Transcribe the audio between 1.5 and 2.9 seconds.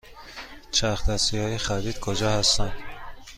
خرید کجا هستند؟